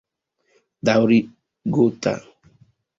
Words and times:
Daŭrigota. 0.91 2.19